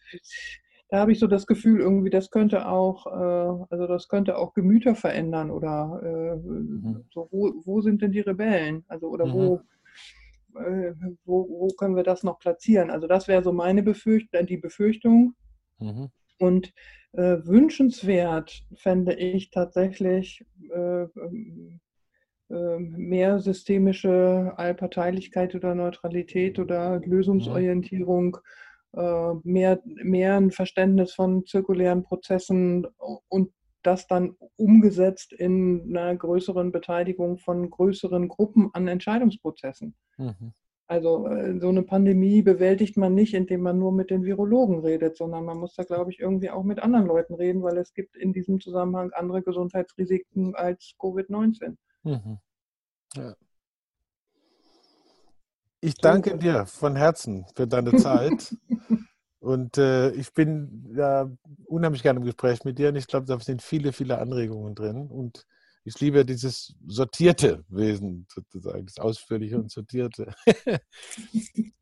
[0.88, 4.54] da habe ich so das Gefühl, irgendwie, das könnte auch, äh, also das könnte auch
[4.54, 7.04] Gemüter verändern oder äh, mhm.
[7.10, 8.84] so, wo, wo sind denn die Rebellen?
[8.88, 9.32] Also oder mhm.
[9.32, 9.60] wo,
[10.60, 10.94] äh,
[11.24, 12.90] wo, wo können wir das noch platzieren?
[12.90, 15.34] Also das wäre so meine Befürchtung, die Befürchtung.
[15.78, 16.08] Mhm.
[16.38, 16.72] Und
[17.12, 21.80] äh, wünschenswert fände ich tatsächlich äh, ähm,
[22.48, 28.38] mehr systemische Allparteilichkeit oder Neutralität oder Lösungsorientierung,
[28.92, 32.86] äh, mehr, mehr ein Verständnis von zirkulären Prozessen
[33.28, 33.50] und
[33.82, 39.94] das dann umgesetzt in einer größeren Beteiligung von größeren Gruppen an Entscheidungsprozessen.
[40.16, 40.52] Mhm.
[40.88, 45.18] Also äh, so eine Pandemie bewältigt man nicht, indem man nur mit den Virologen redet,
[45.18, 48.16] sondern man muss da, glaube ich, irgendwie auch mit anderen Leuten reden, weil es gibt
[48.16, 51.76] in diesem Zusammenhang andere Gesundheitsrisiken als Covid-19.
[52.08, 52.38] Mhm.
[53.14, 53.34] Ja.
[55.80, 58.56] Ich danke dir von Herzen für deine Zeit.
[59.40, 61.30] und äh, ich bin ja
[61.66, 65.08] unheimlich gerne im Gespräch mit dir und ich glaube, da sind viele, viele Anregungen drin.
[65.08, 65.46] Und
[65.84, 70.34] ich liebe dieses sortierte Wesen sozusagen, das ausführliche und sortierte.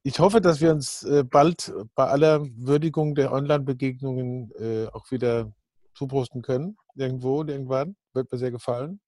[0.02, 5.52] ich hoffe, dass wir uns äh, bald bei aller Würdigung der Online-Begegnungen äh, auch wieder
[5.94, 6.76] zuprosten können.
[6.96, 7.96] Irgendwo, irgendwann.
[8.12, 9.00] Wird mir sehr gefallen.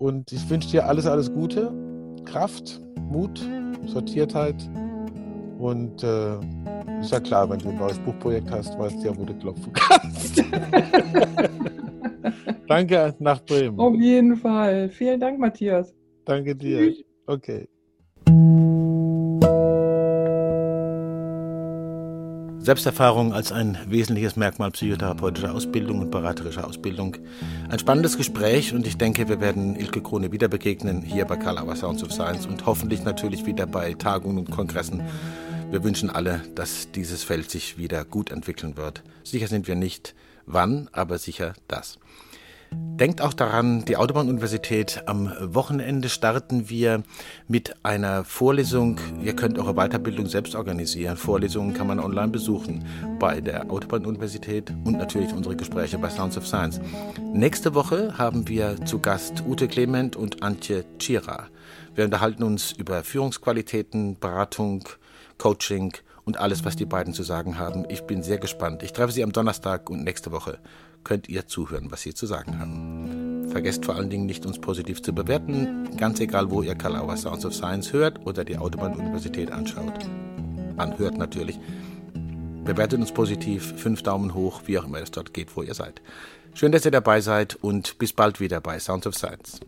[0.00, 1.70] Und ich wünsche dir alles, alles Gute,
[2.24, 3.46] Kraft, Mut,
[3.86, 4.56] Sortiertheit.
[5.58, 6.36] Und äh,
[7.00, 9.70] ist ja klar, wenn du ein neues Buchprojekt hast, weißt du ja, wo du klopfen
[9.74, 10.42] kannst.
[12.66, 13.78] Danke nach Bremen.
[13.78, 14.88] Auf jeden Fall.
[14.88, 15.94] Vielen Dank, Matthias.
[16.24, 16.94] Danke dir.
[17.26, 17.68] Okay.
[22.62, 27.16] Selbsterfahrung als ein wesentliches Merkmal psychotherapeutischer Ausbildung und beraterischer Ausbildung.
[27.70, 31.56] Ein spannendes Gespräch und ich denke, wir werden Ilke Krone wieder begegnen hier bei Karl
[31.56, 35.00] Auer Sounds of Science und hoffentlich natürlich wieder bei Tagungen und Kongressen.
[35.70, 39.02] Wir wünschen alle, dass dieses Feld sich wieder gut entwickeln wird.
[39.24, 41.98] Sicher sind wir nicht wann, aber sicher das.
[42.72, 47.02] Denkt auch daran, die Autobahn-Universität, am Wochenende starten wir
[47.48, 48.98] mit einer Vorlesung.
[49.24, 51.16] Ihr könnt eure Weiterbildung selbst organisieren.
[51.16, 52.84] Vorlesungen kann man online besuchen
[53.18, 56.78] bei der Autobahn-Universität und natürlich unsere Gespräche bei Sounds of Science.
[57.32, 61.46] Nächste Woche haben wir zu Gast Ute Clement und Antje Tschira.
[61.94, 64.84] Wir unterhalten uns über Führungsqualitäten, Beratung,
[65.38, 67.86] Coaching und alles, was die beiden zu sagen haben.
[67.88, 68.82] Ich bin sehr gespannt.
[68.82, 70.58] Ich treffe sie am Donnerstag und nächste Woche
[71.04, 73.48] könnt ihr zuhören, was sie zu sagen haben.
[73.50, 77.44] Vergesst vor allen Dingen nicht, uns positiv zu bewerten, ganz egal, wo ihr Kalauer Sounds
[77.44, 79.92] of Science hört oder die Autobahn-Universität anschaut.
[80.76, 81.58] Anhört natürlich.
[82.64, 86.00] Bewertet uns positiv, fünf Daumen hoch, wie auch immer es dort geht, wo ihr seid.
[86.54, 89.60] Schön, dass ihr dabei seid und bis bald wieder bei Sounds of Science.